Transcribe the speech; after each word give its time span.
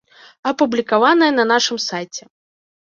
Апублікаванае 0.51 1.31
на 1.37 1.47
нашым 1.53 1.77
сайце. 1.91 2.23